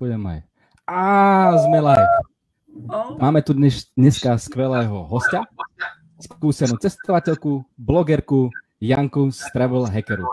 [0.00, 0.40] pôjdem aj.
[0.88, 2.08] Á, sme live.
[3.20, 5.44] Máme tu dnes, dneska skvelého hostia,
[6.16, 8.48] skúsenú cestovateľku, blogerku
[8.80, 10.24] Janku z Travel Hackeru.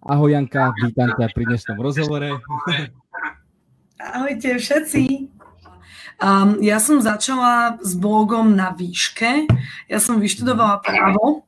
[0.00, 2.40] Ahoj Janka, vítam ťa pri dnešnom rozhovore.
[4.16, 5.28] Ahojte všetci.
[6.16, 9.44] Um, ja som začala s blogom na výške.
[9.92, 11.44] Ja som vyštudovala právo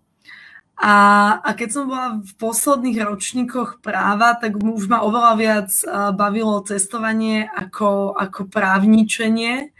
[0.74, 0.94] a,
[1.38, 5.70] a keď som bola v posledných ročníkoch práva, tak už ma oveľa viac
[6.18, 9.70] bavilo cestovanie ako, ako právničenie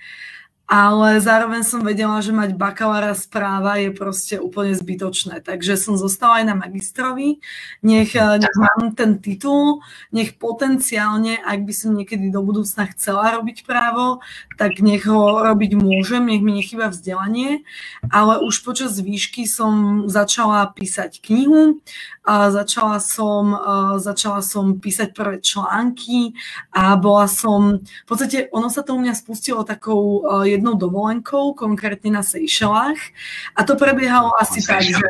[0.65, 5.45] ale zároveň som vedela, že mať bakalára správa je proste úplne zbytočné.
[5.45, 7.45] Takže som zostala aj na magistrovi.
[7.85, 13.37] Nech, eh, nech mám ten titul, nech potenciálne, ak by som niekedy do budúcna chcela
[13.37, 14.25] robiť právo,
[14.57, 17.61] tak nech ho robiť môžem, nech mi nechýba vzdelanie.
[18.09, 21.85] Ale už počas výšky som začala písať knihu,
[22.25, 26.33] a začala som, uh, začala som písať prvé články
[26.73, 31.55] a bola som, v podstate ono sa to u mňa spustilo takou uh, jednou dovolenkou,
[31.55, 32.99] konkrétne na Seychellách.
[33.55, 35.01] A to prebiehalo asi tak, že,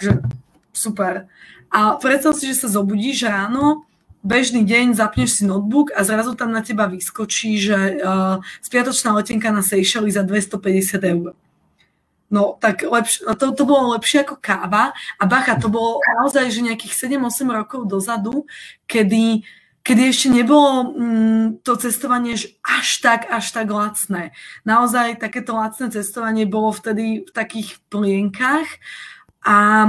[0.00, 0.10] že
[0.72, 1.26] super.
[1.70, 3.86] A predstav si, že sa zobudíš ráno,
[4.26, 9.54] bežný deň, zapneš si notebook a zrazu tam na teba vyskočí, že uh, spiatočná letenka
[9.54, 11.30] na Seychelles za 250 eur.
[12.26, 16.66] No tak lepš- to, to bolo lepšie ako káva a bacha, to bolo naozaj, že
[16.66, 18.42] nejakých 7-8 rokov dozadu,
[18.90, 19.46] kedy
[19.86, 22.34] kedy ešte nebolo mm, to cestovanie
[22.66, 24.34] až tak, až tak lacné.
[24.66, 28.66] Naozaj takéto lacné cestovanie bolo vtedy v takých plienkach
[29.46, 29.86] a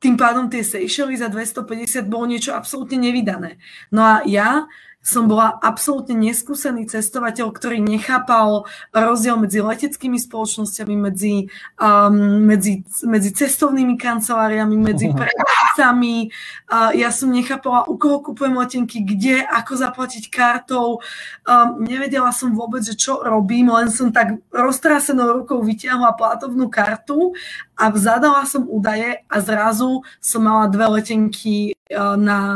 [0.00, 3.56] tým pádom tie Seychelles za 250 bolo niečo absolútne nevydané.
[3.88, 4.68] No a ja
[5.00, 11.48] som bola absolútne neskúsený cestovateľ, ktorý nechápal rozdiel medzi leteckými spoločnosťami, medzi,
[11.80, 16.28] um, medzi, medzi cestovnými kanceláriami, medzi predajcami.
[16.68, 21.00] Uh, ja som nechápala, u koho kupujem letenky, kde, ako zaplatiť kartou.
[21.48, 27.32] Um, nevedela som vôbec, že čo robím, len som tak roztrásenou rukou vytiahla platovnú kartu
[27.80, 32.54] a zadala som údaje a zrazu som mala dve letenky Eh, na,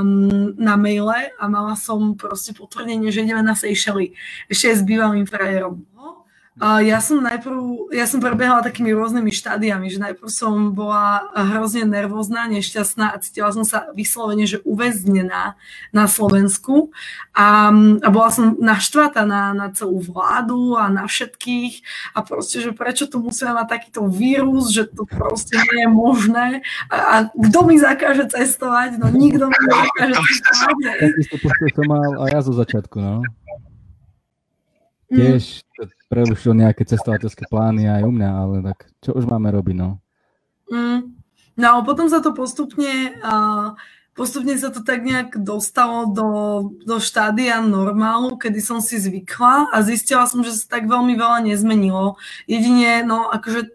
[0.54, 4.14] na maile a mala som proste potvrdenie, že ideme na Seychelles.
[4.46, 5.82] Ešte s bývalým frajerom.
[5.98, 6.22] Uh,
[6.62, 12.46] ja som najprv, ja som prebiehala takými rôznymi štádiami, že najprv som bola hrozne nervózna,
[12.46, 15.58] nešťastná a cítila som sa vyslovene, že uväznená
[15.90, 16.94] na Slovensku
[17.34, 21.82] a, a bola som naštvatá na, na celú vládu a na všetkých
[22.14, 26.46] a proste, že prečo tu musíme mať takýto vírus, že to proste nie je možné
[26.86, 30.74] a, a kto mi zakáže cestovať, no nikto mi nezakáže cestovať.
[31.34, 33.26] Taký som mal aj ja zo začiatku, no.
[35.12, 35.16] Mm.
[35.16, 35.64] Tiež
[36.08, 40.00] prerušil nejaké cestovateľské plány aj u mňa, ale tak čo už máme robiť, no?
[40.70, 41.14] Mm.
[41.54, 43.78] No a potom sa to postupne, uh,
[44.16, 46.30] postupne sa to tak nejak dostalo do,
[46.82, 51.46] do štádia normálu, kedy som si zvykla a zistila som, že sa tak veľmi veľa
[51.46, 52.18] nezmenilo.
[52.50, 53.70] Jedine, no akože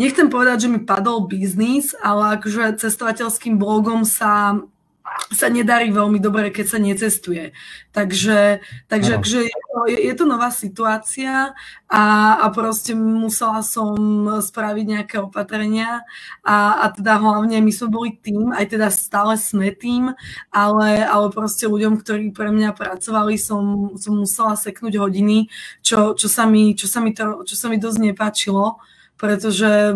[0.00, 4.64] nechcem povedať, že mi padol biznis, ale akože cestovateľským blogom sa
[5.30, 7.54] sa nedarí veľmi dobre, keď sa necestuje.
[7.94, 11.54] Takže, takže, takže je, to, je, je to nová situácia
[11.86, 12.02] a,
[12.38, 13.94] a proste musela som
[14.42, 16.02] spraviť nejaké opatrenia
[16.42, 20.14] a, a teda hlavne my sme boli tým, aj teda stále sme tým,
[20.50, 25.50] ale, ale proste ľuďom, ktorí pre mňa pracovali, som, som musela seknúť hodiny,
[25.82, 28.82] čo, čo, sa mi, čo, sa mi to, čo sa mi dosť nepáčilo,
[29.14, 29.94] pretože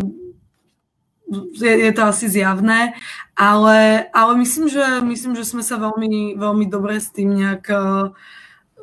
[1.32, 2.94] je, je to asi zjavné,
[3.36, 8.12] ale, ale myslím, že, myslím, že sme sa veľmi, veľmi dobre s tým nejak uh,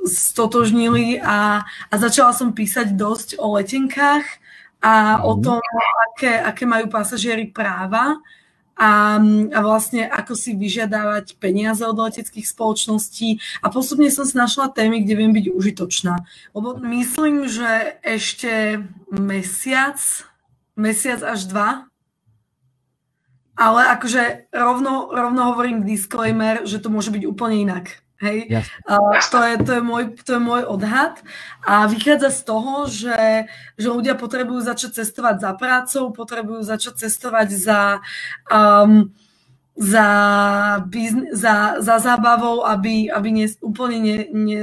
[0.05, 4.25] stotožnili a, a začala som písať dosť o letenkách
[4.81, 5.41] a o mhm.
[5.41, 5.59] tom,
[6.11, 8.17] aké, aké majú pasažieri práva
[8.73, 9.21] a,
[9.53, 15.05] a vlastne ako si vyžiadavať peniaze od leteckých spoločností a postupne som si našla témy,
[15.05, 16.17] kde viem byť užitočná.
[16.57, 18.81] Lebo myslím, že ešte
[19.13, 20.01] mesiac,
[20.73, 21.90] mesiac až dva
[23.61, 28.01] ale akože rovno, rovno hovorím disclaimer, že to môže byť úplne inak.
[28.21, 28.65] Hej?
[28.85, 31.17] Uh, to, je, to, je môj, to je môj odhad
[31.65, 33.49] a vychádza z toho, že,
[33.81, 37.81] že ľudia potrebujú začať cestovať za prácou, potrebujú začať cestovať za,
[38.53, 39.09] um,
[39.73, 40.07] za,
[40.85, 44.61] bizn- za, za zábavou, aby, aby ne, úplne ne, ne,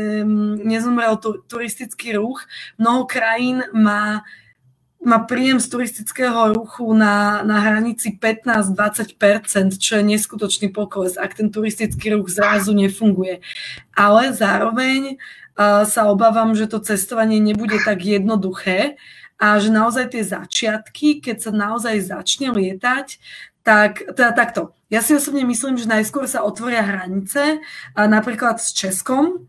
[0.63, 2.47] nezomrel tu, turistický ruch.
[2.79, 4.23] Mnoho krajín má
[4.99, 11.55] má príjem z turistického ruchu na, na hranici 15-20%, čo je neskutočný pokles, ak ten
[11.55, 13.39] turistický ruch zrazu nefunguje.
[13.95, 18.99] Ale zároveň uh, sa obávam, že to cestovanie nebude tak jednoduché
[19.39, 23.23] a že naozaj tie začiatky, keď sa naozaj začne lietať,
[23.63, 24.75] tak teda takto.
[24.91, 27.63] Ja si osobne myslím, že najskôr sa otvoria hranice,
[27.95, 29.47] napríklad s Českom,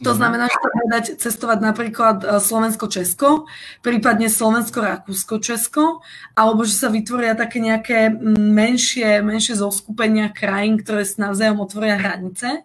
[0.00, 3.44] To znamená, že sa dať cestovať napríklad e, Slovensko-Česko,
[3.84, 6.00] prípadne Slovensko-Rakúsko-Česko,
[6.32, 8.08] alebo že sa vytvoria také nejaké
[8.40, 12.64] menšie, menšie zoskupenia krajín, ktoré si navzájom otvoria hranice.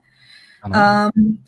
[0.65, 1.43] Um,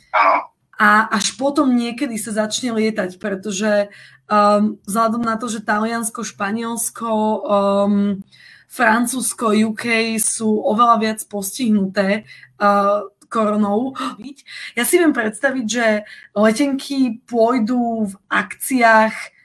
[0.77, 3.89] a až potom niekedy sa začne lietať, pretože
[4.29, 8.21] um, vzhľadom na to, že Taliansko, Španielsko, um,
[8.67, 12.29] Francúzsko, UK sú oveľa viac postihnuté
[12.61, 13.93] uh, koronou.
[14.75, 15.85] Ja si viem predstaviť, že
[16.33, 19.37] letenky pôjdu v akciách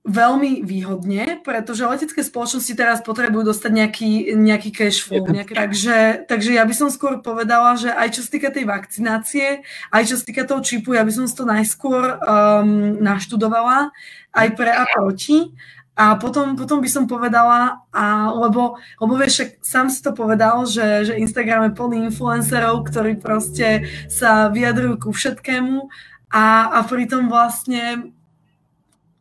[0.00, 5.28] veľmi výhodne, pretože letecké spoločnosti teraz potrebujú dostať nejaký, nejaký cash flow.
[5.28, 9.60] Nejaký, takže, takže ja by som skôr povedala, že aj čo sa týka tej vakcinácie,
[9.92, 13.92] aj čo sa týka toho čipu, ja by som to najskôr um, naštudovala,
[14.32, 15.52] aj pre a proti.
[16.00, 20.64] A potom, potom by som povedala, a, lebo, lebo vieš, však sám si to povedal,
[20.64, 25.92] že, že Instagram je plný influencerov, ktorí proste sa vyjadrujú ku všetkému
[26.32, 28.16] a, a pritom vlastne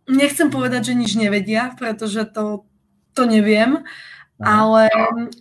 [0.07, 2.63] nechcem povedať, že nič nevedia, pretože to,
[3.11, 3.83] to neviem,
[4.39, 4.87] ale,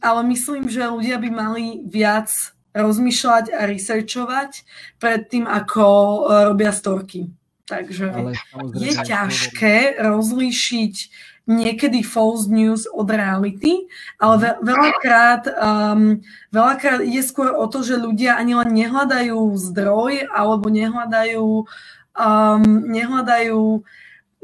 [0.02, 2.34] ale myslím, že ľudia by mali viac
[2.74, 4.50] rozmýšľať a researchovať
[4.98, 6.18] pred tým, ako e,
[6.50, 7.30] robia storky.
[7.68, 8.06] Takže
[8.72, 10.94] je ťažké rozlíšiť
[11.48, 13.88] niekedy false news od reality,
[14.20, 16.20] ale ve, veľakrát, um,
[16.52, 21.48] veľakrát ide skôr o to, že ľudia ani len nehľadajú zdroj alebo nehľadajú,
[22.20, 23.80] um, nehľadajú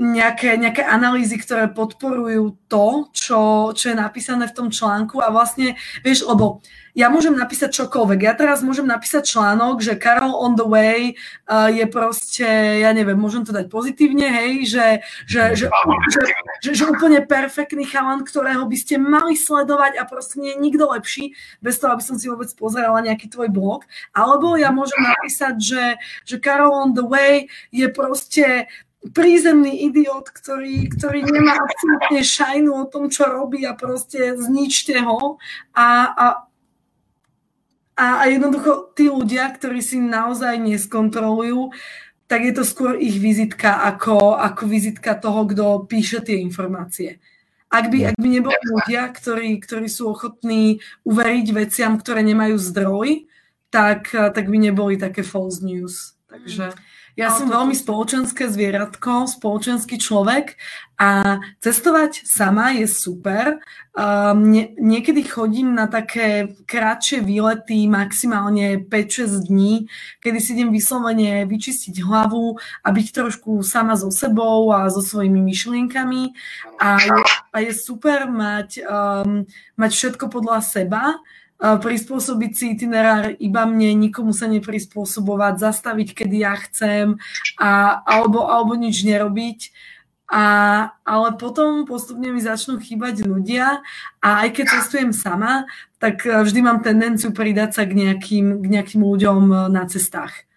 [0.01, 3.41] nejaké, nejaké analýzy, ktoré podporujú to, čo,
[3.77, 5.21] čo je napísané v tom článku.
[5.21, 8.21] A vlastne, vieš, lebo ja môžem napísať čokoľvek.
[8.23, 11.19] Ja teraz môžem napísať článok, že Carol on the way
[11.51, 12.47] uh, je proste,
[12.81, 14.87] ja neviem, môžem to dať pozitívne, hej, že,
[15.27, 15.67] že, že,
[16.09, 16.21] že,
[16.63, 20.87] že, že úplne perfektný chalan, ktorého by ste mali sledovať a proste nie je nikto
[20.87, 23.83] lepší, bez toho, aby som si vôbec pozerala nejaký tvoj blog.
[24.15, 25.85] Alebo ja môžem napísať, že,
[26.23, 28.71] že Carol on the way je proste
[29.13, 35.37] prízemný idiot, ktorý, ktorý nemá absolútne šajnu o tom, čo robí a proste zničte ho.
[35.77, 36.27] A, a,
[37.95, 41.71] a, a jednoducho tí ľudia, ktorí si naozaj neskontrolujú,
[42.27, 47.23] tak je to skôr ich vizitka ako, ako vizitka toho, kto píše tie informácie.
[47.71, 53.27] Ak by, ak by neboli ľudia, ktorí, ktorí sú ochotní uveriť veciam, ktoré nemajú zdroj,
[53.71, 56.15] tak, tak by neboli také false news.
[56.31, 56.75] Takže...
[56.75, 56.94] Mm.
[57.15, 60.59] Ja som veľmi spoločenské zvieratko, spoločenský človek
[60.99, 63.63] a cestovať sama je super.
[63.95, 69.87] Um, nie, niekedy chodím na také kratšie výlety, maximálne 5-6 dní,
[70.27, 75.39] kedy si idem vyslovene vyčistiť hlavu a byť trošku sama so sebou a so svojimi
[75.39, 76.35] myšlienkami.
[76.83, 77.15] A je,
[77.55, 79.47] a je super mať, um,
[79.79, 81.15] mať všetko podľa seba
[81.59, 87.17] prispôsobiť si itinerár iba mne, nikomu sa neprispôsobovať, zastaviť, kedy ja chcem
[87.57, 89.73] a, alebo, alebo nič nerobiť.
[90.25, 90.45] A,
[91.05, 93.85] ale potom postupne mi začnú chýbať ľudia
[94.19, 95.69] a aj keď cestujem sama,
[96.03, 100.49] tak vždy mám tendenciu pridať sa k nejakým, k nejakým ľuďom na cestách.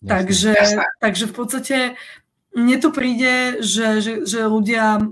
[0.00, 0.84] Jasne, takže, jasne.
[1.00, 1.76] takže v podstate
[2.56, 5.04] mne to príde, že, že, že ľudia,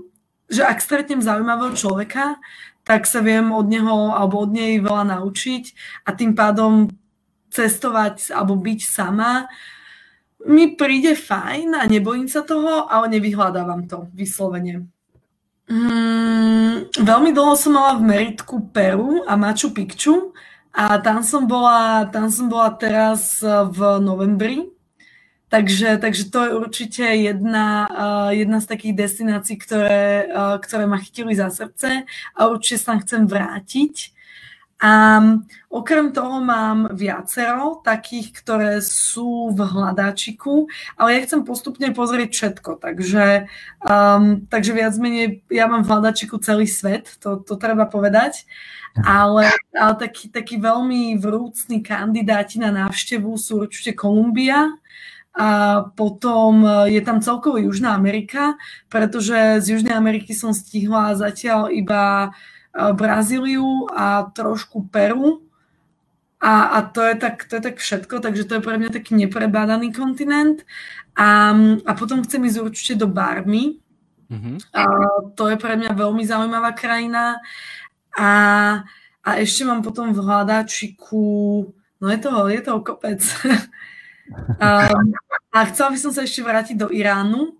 [0.49, 2.41] že ak stretnem zaujímavého človeka,
[2.89, 5.63] tak sa viem od neho alebo od nej veľa naučiť
[6.09, 6.89] a tým pádom
[7.53, 9.45] cestovať alebo byť sama
[10.49, 14.87] mi príde fajn a nebojím sa toho, ale nevyhľadávam to vyslovene.
[15.69, 20.33] Mm, veľmi dlho som mala v meritku Peru a Machu Picchu
[20.73, 24.78] a tam som bola, tam som bola teraz v novembri
[25.49, 31.01] Takže, takže to je určite jedna, uh, jedna z takých destinácií, ktoré, uh, ktoré ma
[31.01, 32.05] chytili za srdce
[32.37, 34.13] a určite sa tam chcem vrátiť.
[34.79, 35.19] A
[35.67, 42.79] okrem toho mám viacero takých, ktoré sú v hľadáčiku, ale ja chcem postupne pozrieť všetko,
[42.79, 43.51] takže,
[43.83, 48.47] um, takže viac menej ja mám v hľadáčiku celý svet, to, to treba povedať,
[49.03, 54.79] ale, ale taký, taký veľmi vrúcni kandidáti na návštevu sú určite Kolumbia,
[55.37, 58.57] a potom e, je tam celkovo Južná Amerika,
[58.89, 62.29] pretože z Južnej Ameriky som stihla zatiaľ iba
[62.73, 65.45] e, Brazíliu a trošku Peru.
[66.39, 69.11] A, a to, je tak, to je tak všetko, takže to je pre mňa taký
[69.19, 70.63] neprebádaný kontinent.
[71.19, 71.51] A,
[71.83, 73.83] a potom chcem ísť určite do Barmy.
[74.31, 74.55] Mm-hmm.
[74.71, 74.83] A
[75.35, 77.43] to je pre mňa veľmi zaujímavá krajina.
[78.15, 78.31] A,
[79.19, 81.27] a ešte mám potom v hľadáčiku,
[81.99, 83.19] no je toho, je toho kopec.
[84.29, 85.13] Um,
[85.49, 87.57] a chcela by som sa ešte vrátiť do Iránu,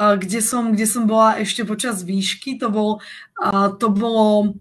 [0.00, 2.56] uh, kde som, kde som bola ešte počas výšky.
[2.60, 2.90] To, bol,
[3.40, 4.56] uh, to bolo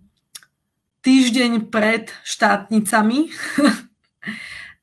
[1.01, 3.31] týždeň pred štátnicami.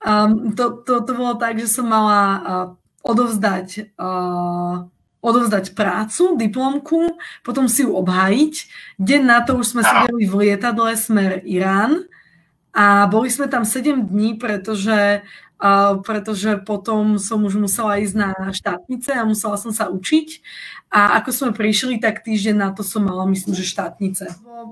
[0.00, 2.67] Um, to, to, to bolo tak, že som mala uh,
[3.05, 4.88] odovzdať, uh,
[5.21, 8.55] odovzdať prácu, diplomku, potom si ju obhájiť.
[8.99, 12.09] Deň na to už sme sedeli v lietadle smer Irán
[12.75, 15.23] a boli sme tam 7 dní, pretože
[16.07, 20.29] pretože potom som už musela ísť na štátnice a musela som sa učiť.
[20.88, 24.25] A ako sme prišli, tak týždeň na to som mala, myslím, že štátnice.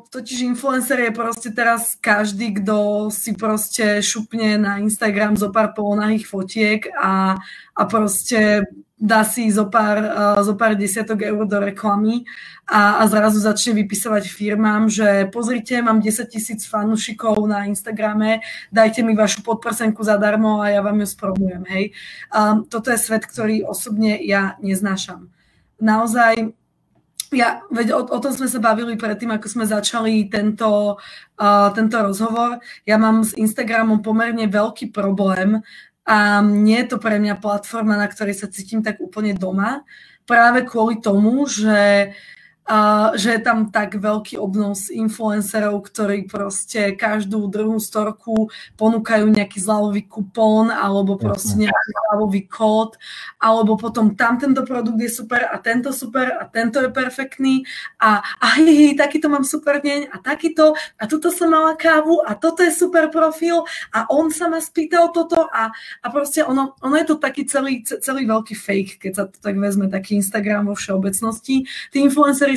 [0.08, 6.24] Totiž influencer je proste teraz každý, kto si proste šupne na Instagram zo pár polonahých
[6.24, 7.36] fotiek a,
[7.76, 8.64] a proste
[8.96, 12.24] dá si zo pár, uh, zo pár desiatok eur do reklamy
[12.64, 18.40] a, a zrazu začne vypisovať firmám, že pozrite, mám 10 tisíc fanúšikov na Instagrame,
[18.72, 21.84] dajte mi vašu podprsenku zadarmo a ja vám ju spromujem, hej.
[22.32, 25.28] Um, toto je svet, ktorý osobne ja neznášam.
[25.76, 26.56] Naozaj
[27.34, 30.96] ja, veď o, o tom sme sa bavili predtým, ako sme začali tento,
[31.36, 32.62] uh, tento rozhovor.
[32.86, 35.60] Ja mám s Instagramom pomerne veľký problém,
[36.06, 39.82] a nie je to pre mňa platforma, na ktorej sa cítim tak úplne doma,
[40.22, 42.14] práve kvôli tomu, že
[43.14, 50.10] že je tam tak veľký obnos influencerov, ktorí proste každú druhú storku ponúkajú nejaký zľavový
[50.10, 52.98] kupón alebo proste nejaký zľavový kód,
[53.38, 57.62] alebo potom tam tento produkt je super a tento super a tento je perfektný.
[58.02, 60.74] A, a hej, hej, takýto mám super deň a takýto.
[60.98, 63.62] A tuto som mala kávu a toto je super profil.
[63.94, 65.70] A on sa ma spýtal toto a,
[66.02, 69.54] a proste ono, ono je to taký celý, celý veľký fake, keď sa to tak
[69.54, 71.62] vezme, taký Instagram vo všeobecnosti.
[71.94, 71.98] Tí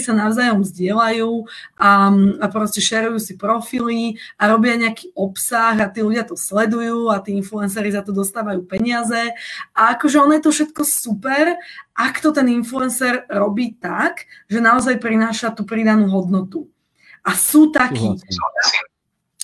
[0.02, 1.32] sa navzájom zdieľajú
[1.78, 7.14] a, a proste šerujú si profily a robia nejaký obsah a tí ľudia to sledujú
[7.14, 9.32] a tí influenceri za to dostávajú peniaze.
[9.78, 11.56] A akože ono je to všetko super,
[11.94, 16.66] ak to ten influencer robí tak, že naozaj prináša tú pridanú hodnotu.
[17.22, 18.18] A sú takí,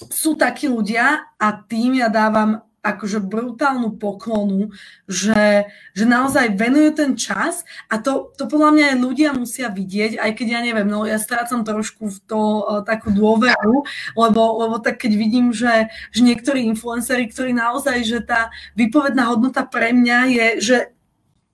[0.09, 4.69] sú takí ľudia a tým ja dávam akože brutálnu poklonu,
[5.09, 5.65] že,
[5.97, 10.31] že naozaj venujú ten čas a to, to podľa mňa aj ľudia musia vidieť, aj
[10.37, 13.81] keď ja neviem, no ja strácam trošku v to uh, takú dôveru,
[14.13, 19.65] lebo, lebo tak keď vidím, že, že niektorí influenceri, ktorí naozaj, že tá výpovedná hodnota
[19.65, 20.77] pre mňa je, že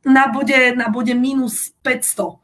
[0.04, 2.42] na bode, na bode minus 500,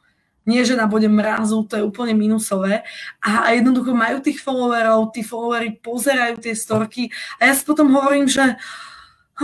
[0.48, 2.88] nie že na bode mrazu, to je úplne minusové.
[3.20, 8.32] A, jednoducho majú tých followerov, tí followery pozerajú tie storky a ja si potom hovorím,
[8.32, 8.56] že,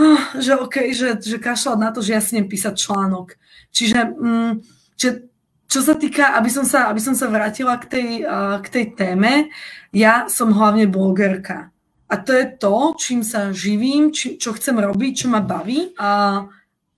[0.00, 3.36] oh, že OK, že, že kašľať na to, že ja si písať článok.
[3.70, 4.52] Čiže, mm,
[4.96, 5.12] čiže
[5.68, 8.84] čo sa týka, aby som sa, aby som sa vrátila k tej, uh, k tej
[8.94, 9.50] téme,
[9.90, 11.74] ja som hlavne blogerka.
[12.06, 15.96] A to je to, čím sa živím, či, čo chcem robiť, čo ma baví.
[15.98, 16.44] A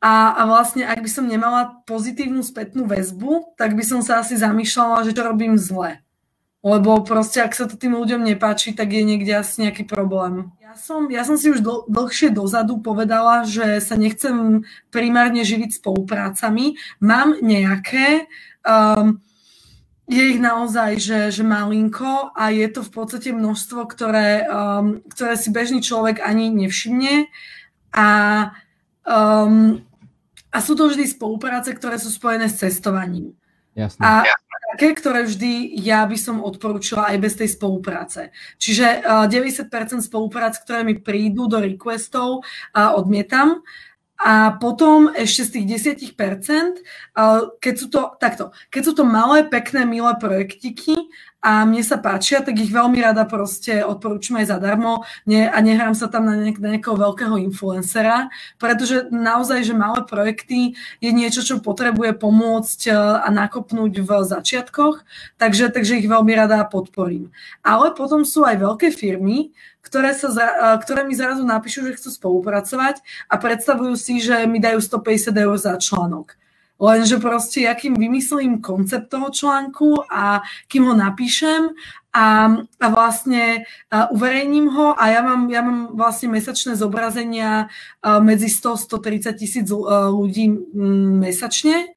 [0.07, 4.39] a, a vlastne, ak by som nemala pozitívnu spätnú väzbu, tak by som sa asi
[4.39, 5.99] zamýšľala, že to robím zle.
[6.63, 10.55] Lebo proste, ak sa to tým ľuďom nepáči, tak je niekde asi nejaký problém.
[10.63, 14.63] Ja som, ja som si už dl- dlhšie dozadu povedala, že sa nechcem
[14.95, 16.79] primárne živiť spoluprácami.
[17.03, 18.31] Mám nejaké,
[18.63, 19.19] um,
[20.07, 25.35] je ich naozaj, že, že malinko a je to v podstate množstvo, ktoré, um, ktoré
[25.35, 27.27] si bežný človek ani nevšimne.
[27.91, 28.09] A
[29.07, 29.86] um,
[30.57, 33.37] a sú to vždy spolupráce, ktoré sú spojené s cestovaním.
[33.77, 34.01] Jasne.
[34.01, 34.25] A
[34.73, 38.33] také, ktoré vždy ja by som odporúčila aj bez tej spolupráce.
[38.57, 39.69] Čiže uh, 90%
[40.01, 43.61] spoluprác, ktoré mi prídu do requestov, uh, odmietam.
[44.17, 46.81] A potom ešte z tých 10%,
[47.21, 50.97] uh, keď sú to, takto, keď sú to malé, pekné, milé projektiky,
[51.47, 55.95] a mne sa páčia, tak ich veľmi rada proste odporúčam aj zadarmo ne, a nehrám
[55.95, 61.47] sa tam na, nejak, na nejakého veľkého influencera, pretože naozaj, že malé projekty je niečo,
[61.47, 65.07] čo potrebuje pomôcť e, a nakopnúť v začiatkoch,
[65.39, 67.31] takže, takže ich veľmi rada podporím.
[67.63, 69.55] Ale potom sú aj veľké firmy,
[69.87, 74.59] ktoré, sa, e, ktoré mi zrazu napíšu, že chcú spolupracovať a predstavujú si, že mi
[74.59, 76.35] dajú 150 eur za článok.
[76.77, 81.73] Lenže proste, ja kým vymyslím koncept toho článku a kým ho napíšem
[82.13, 87.73] a, a vlastne a uverejním ho a ja mám, ja mám vlastne mesačné zobrazenia
[88.05, 90.53] medzi 100-130 tisíc ľudí
[91.25, 91.97] mesačne.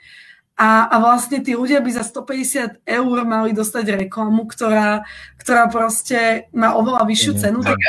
[0.59, 5.07] A, a vlastne tí ľudia by za 150 eur mali dostať reklamu, ktorá,
[5.39, 7.79] ktorá proste má oveľa vyššiu cenu, tak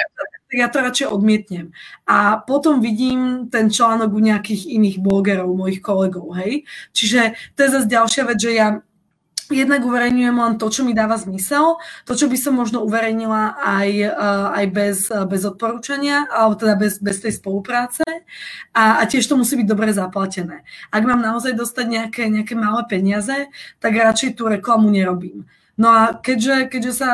[0.51, 1.71] tak ja to radšej odmietnem.
[2.11, 6.67] A potom vidím ten článok u nejakých iných blogerov, mojich kolegov, hej.
[6.91, 8.83] Čiže to je zase ďalšia vec, že ja
[9.51, 13.91] jednak uverejňujem len to, čo mi dáva zmysel, to, čo by som možno uverejnila aj,
[14.07, 18.07] uh, aj bez, bez odporúčania, alebo teda bez, bez tej spolupráce
[18.71, 20.63] a, a tiež to musí byť dobre zaplatené.
[20.95, 23.51] Ak mám naozaj dostať nejaké, nejaké malé peniaze,
[23.83, 25.51] tak radšej tú reklamu nerobím.
[25.75, 27.11] No a keďže, keďže sa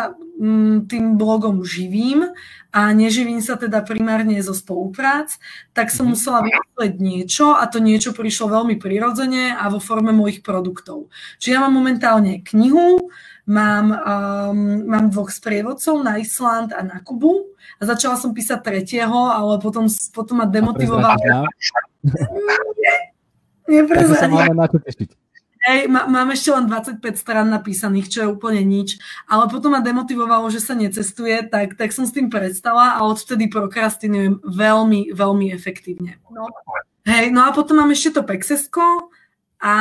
[0.87, 2.29] tým blogom živím
[2.69, 5.41] a neživím sa teda primárne zo spoluprác,
[5.73, 6.13] tak som mhm.
[6.13, 11.09] musela vymysleť niečo a to niečo prišlo veľmi prirodzene a vo forme mojich produktov.
[11.41, 13.09] Čiže ja mám momentálne knihu,
[13.49, 19.33] mám, um, mám dvoch sprievodcov na Island a na Kubu a začala som písať tretieho,
[19.33, 21.17] ale potom, potom ma demotivoval.
[23.67, 24.55] Neprezradím.
[24.55, 25.26] na to tešiť.
[25.67, 29.83] Hej, má, mám ešte len 25 stran napísaných, čo je úplne nič, ale potom ma
[29.83, 35.51] demotivovalo, že sa necestuje, tak, tak som s tým prestala a odvtedy prokrastinujem veľmi, veľmi
[35.51, 36.23] efektívne.
[36.31, 36.47] No.
[37.03, 39.11] Hej, no a potom mám ešte to Pexesko
[39.59, 39.75] a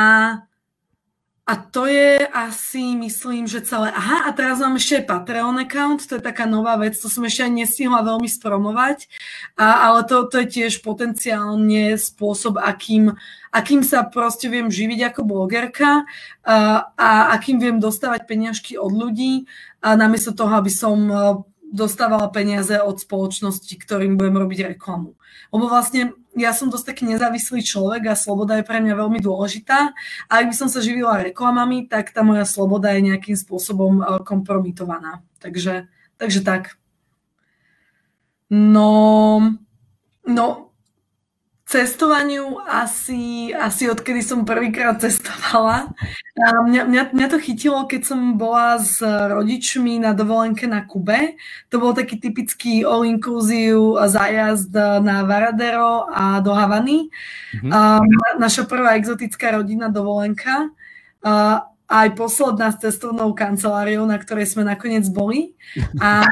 [1.46, 3.94] a to je asi, myslím, že celé.
[3.94, 7.46] Aha, a teraz mám ešte Patreon account, to je taká nová vec, to som ešte
[7.46, 9.06] ani nestihla veľmi spromovať,
[9.54, 13.14] a, ale to, to je tiež potenciálne spôsob, akým,
[13.54, 16.02] akým sa proste viem živiť ako blogerka
[16.42, 19.46] a, a akým viem dostávať peniažky od ľudí,
[19.86, 20.98] a namiesto toho, aby som
[21.70, 25.14] dostávala peniaze od spoločnosti, ktorým budem robiť reklamu.
[25.54, 29.96] Lebo vlastne ja som dosť taký nezávislý človek a sloboda je pre mňa veľmi dôležitá.
[30.28, 34.20] A ak by som sa živila reklamami, tak tá moja sloboda je nejakým spôsobom eh,
[34.20, 35.24] kompromitovaná.
[35.40, 35.88] Takže,
[36.20, 36.76] takže tak.
[38.52, 39.40] No,
[40.22, 40.65] no
[41.66, 45.90] cestovaniu asi, asi odkedy som prvýkrát cestovala.
[46.38, 51.34] A mňa, mňa, mňa to chytilo, keď som bola s rodičmi na dovolenke na Kube.
[51.74, 54.70] To bol taký typický all-inclusive zájazd
[55.02, 57.10] na Varadero a do Havany.
[57.58, 57.70] Mm-hmm.
[57.74, 57.98] A
[58.38, 60.70] naša prvá exotická rodina dovolenka.
[61.26, 65.58] A aj posledná s cestovnou kanceláriou, na ktorej sme nakoniec boli.
[65.98, 66.22] A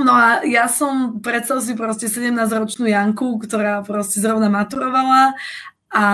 [0.00, 5.36] No a ja som, predstav si proste 17-ročnú Janku, ktorá proste zrovna maturovala
[5.92, 6.06] a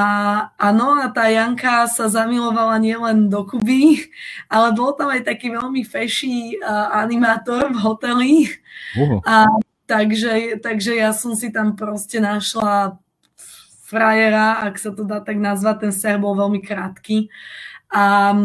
[0.59, 4.11] áno, a tá Janka sa zamilovala nielen do Kuby,
[4.51, 8.33] ale bol tam aj taký veľmi feší uh, animátor v hoteli.
[8.99, 9.23] Uh-huh.
[9.23, 9.47] A,
[9.87, 12.99] takže, takže ja som si tam proste našla
[13.87, 17.31] frajera, ak sa to dá tak nazvať, ten vzťah bol veľmi krátky.
[17.89, 18.37] A,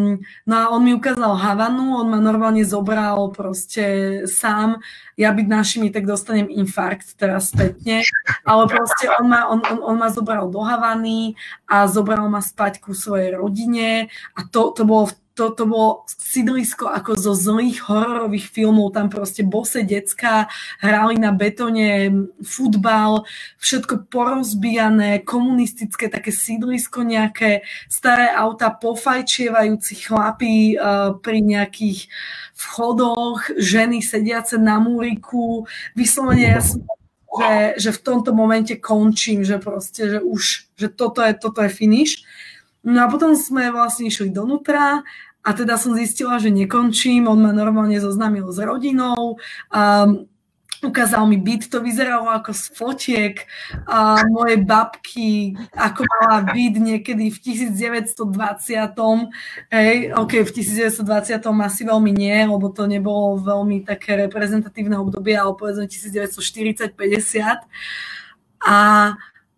[0.48, 3.84] no a on mi ukázal Havanu, on ma normálne zobral proste
[4.24, 4.80] sám.
[5.20, 8.08] Ja byť našimi, tak dostanem infarkt teraz spätne.
[8.48, 11.36] Ale proste on ma, on, on, on ma zobral do Havany
[11.68, 14.08] a zobral ma spať ku svojej rodine.
[14.36, 19.82] A to, to bolo to, bolo sídlisko ako zo zlých hororových filmov, tam proste bose
[19.82, 20.46] decka
[20.78, 22.14] hrali na betone
[22.46, 23.26] futbal,
[23.58, 32.06] všetko porozbijané, komunistické také sídlisko nejaké, staré auta, pofajčievajúci chlapí uh, pri nejakých
[32.54, 35.66] vchodoch, ženy sediace na múriku,
[35.98, 36.86] vyslovene ja som
[37.34, 41.70] že, že v tomto momente končím, že proste, že už, že toto je, toto je
[41.74, 42.22] finish.
[42.84, 45.08] No a potom sme vlastne išli donútra
[45.44, 47.28] a teda som zistila, že nekončím.
[47.28, 49.40] On ma normálne zoznámil s rodinou.
[49.72, 50.28] Um,
[50.84, 53.36] ukázal mi byt, to vyzeralo ako z fotiek
[53.88, 58.20] a moje babky, ako mala byt niekedy v 1920.
[59.72, 61.40] Hej, ok, v 1920.
[61.64, 67.64] asi veľmi nie, lebo to nebolo veľmi také reprezentatívne obdobie, ale povedzme 1940-50.
[68.64, 68.80] A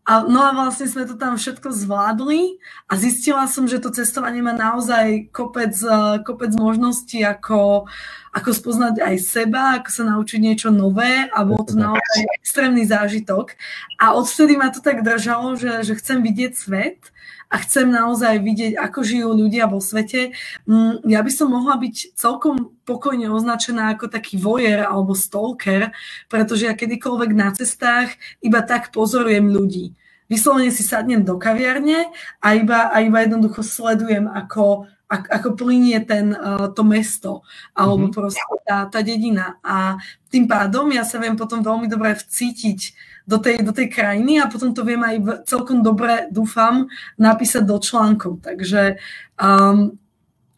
[0.06, 4.38] a, no a vlastne sme to tam všetko zvládli a zistila som, že to cestovanie
[4.38, 7.90] má naozaj kopec, e, kopec možností, ako,
[8.30, 13.58] ako spoznať aj seba, ako sa naučiť niečo nové a bol to naozaj extrémny zážitok.
[13.98, 17.10] A odvtedy ma to tak držalo, že, že chcem vidieť svet
[17.50, 20.34] a chcem naozaj vidieť, ako žijú ľudia vo svete.
[20.66, 25.94] Mm, ja by som mohla byť celkom pokojne označená ako taký vojer alebo stalker,
[26.28, 29.94] pretože ja kedykoľvek na cestách iba tak pozorujem ľudí.
[30.26, 32.10] Vyslovene si sadnem do kaviarne
[32.42, 37.46] a iba, a iba jednoducho sledujem, ako, ako plinie ten, uh, to mesto
[37.78, 38.18] alebo mm-hmm.
[38.18, 39.62] proste tá, tá dedina.
[39.62, 40.02] A
[40.34, 44.50] tým pádom ja sa viem potom veľmi dobre vcítiť do tej, do tej krajiny a
[44.50, 48.42] potom to viem aj celkom dobre, dúfam, napísať do článkov.
[48.46, 49.02] Takže
[49.42, 49.98] um,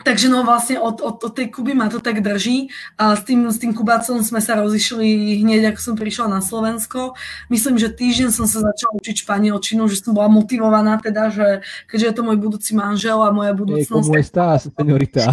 [0.07, 2.71] Takže no vlastne od, od, od tej Kuby ma to tak drží.
[2.95, 7.17] A s tým, s tým Kubácom sme sa rozišli hneď, ako som prišla na Slovensko.
[7.51, 11.47] Myslím, že týždeň som sa začala učiť španielčinu, že som bola motivovaná teda, že
[11.91, 14.07] keďže je to môj budúci manžel a moja budúcnosť...
[14.07, 15.27] Hey, estás, señorita?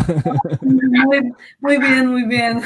[1.04, 1.30] Muy,
[1.62, 2.58] muy bien, muy bien.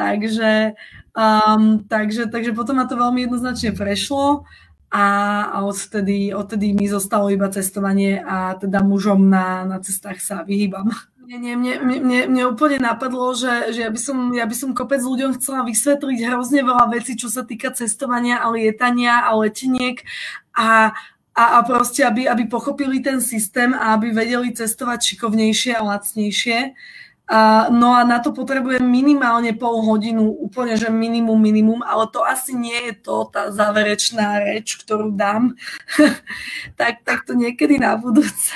[0.00, 0.74] takže,
[1.16, 4.44] um, takže, takže potom ma to veľmi jednoznačne prešlo
[4.92, 5.06] a,
[5.50, 10.94] a odtedy, odtedy mi zostalo iba cestovanie a teda mužom na, na cestách sa vyhýbam.
[11.26, 14.78] Nie, nie, mne, mne, mne úplne napadlo, že, že ja, by som, ja by som
[14.78, 20.06] kopec ľuďom chcela vysvetliť hrozne veľa vecí, čo sa týka cestovania a lietania a leteniek
[20.54, 20.94] a,
[21.34, 26.78] a, a proste, aby, aby pochopili ten systém a aby vedeli cestovať šikovnejšie a lacnejšie.
[27.26, 32.22] A, no a na to potrebujem minimálne pol hodinu, úplne, že minimum, minimum, ale to
[32.22, 35.58] asi nie je to, tá záverečná reč, ktorú dám.
[36.80, 38.54] tak, tak to niekedy na budúce.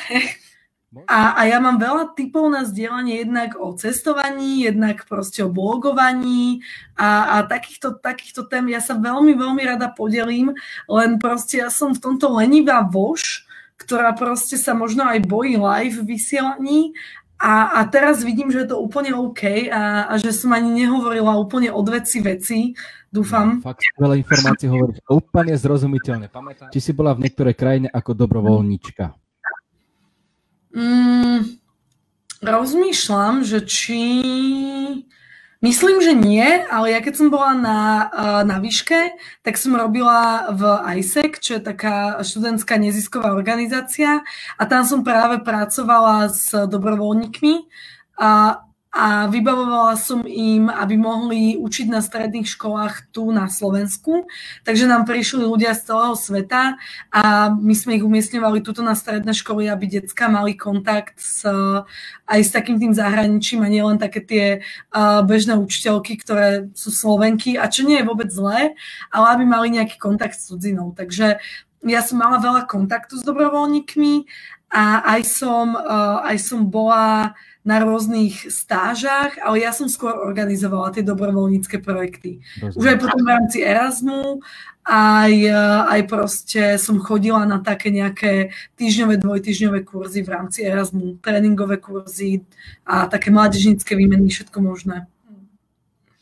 [1.06, 6.66] A, a ja mám veľa typov na zdieľanie jednak o cestovaní, jednak proste o blogovaní
[6.98, 10.50] a, a takýchto, takýchto tém ja sa veľmi, veľmi rada podelím,
[10.90, 13.46] len proste ja som v tomto lenivá voš,
[13.78, 16.90] ktorá proste sa možno aj bojí live vysielaní
[17.40, 21.40] a, a teraz vidím, že je to úplne OK a, a že som ani nehovorila
[21.40, 22.76] úplne od veci veci,
[23.08, 23.64] dúfam.
[23.64, 26.28] No, fakt veľa informácií hovoríš úplne zrozumiteľne.
[26.28, 29.16] Pamätám, či si bola v niektorej krajine ako dobrovoľníčka?
[30.76, 31.64] Mm,
[32.44, 34.00] rozmýšľam, že či
[35.60, 39.12] Myslím, že nie, ale ja keď som bola na, eh, na výške,
[39.44, 40.64] tak som robila v
[41.04, 44.24] ISEC, čo je taká študentská nezisková organizácia
[44.56, 47.68] a tam som práve pracovala s dobrovoľníkmi.
[48.24, 54.26] A a vybavovala som im, aby mohli učiť na stredných školách tu na Slovensku.
[54.66, 56.74] Takže nám prišli ľudia z celého sveta
[57.14, 61.46] a my sme ich umiestňovali tuto na stredné školy, aby decka mali kontakt s,
[62.26, 64.46] aj s takým tým zahraničím a nielen také tie
[64.90, 68.74] uh, bežné učiteľky, ktoré sú Slovenky a čo nie je vôbec zlé,
[69.14, 70.90] ale aby mali nejaký kontakt s cudzinou.
[70.98, 71.38] Takže
[71.86, 74.26] ja som mala veľa kontaktu s dobrovoľníkmi
[74.74, 80.96] a aj som, uh, aj som bola na rôznych stážach, ale ja som skôr organizovala
[80.96, 82.40] tie dobrovoľnícke projekty.
[82.56, 82.78] Rozumiem.
[82.80, 84.22] Už aj potom v rámci Erasmu,
[84.88, 85.34] aj,
[85.92, 92.48] aj proste som chodila na také nejaké týždňové, dvojtýždňové kurzy v rámci Erasmu, tréningové kurzy
[92.88, 95.04] a také mládežnícke výmeny, všetko možné.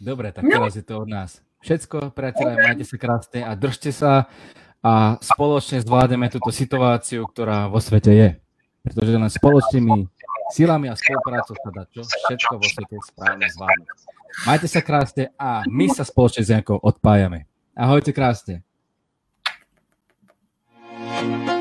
[0.03, 0.51] Dobre, tak no.
[0.51, 1.39] teraz je to od nás.
[1.63, 4.31] Všetko, priateľe, majte sa krásne a držte sa
[4.79, 8.29] a spoločne zvládneme túto situáciu, ktorá vo svete je.
[8.87, 10.18] Pretože len spoločnými
[10.53, 13.99] silami a spoluprácou sa dá čo všetko vo svete správne zvládnuť.
[14.45, 17.49] Majte sa krásne a my sa spoločne s Jankou odpájame.
[17.75, 18.65] Ahojte krásne.
[21.09, 21.58] thank you